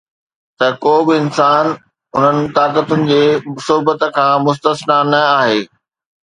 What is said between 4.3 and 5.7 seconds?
مستثنيٰ نه آهي